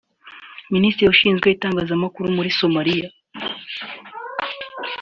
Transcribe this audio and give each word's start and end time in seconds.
Minisitiri 0.73 1.07
ushinzwe 1.13 1.47
itangazamakuru 1.55 2.27
muri 2.37 2.49
Somaliya 2.59 3.07